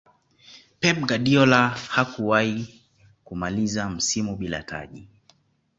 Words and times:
pep 0.79 0.99
guardiola 0.99 1.67
hakuwahi 1.69 2.81
kumaliza 3.23 3.89
msimu 3.89 4.35
bila 4.35 4.63
taji 4.63 5.07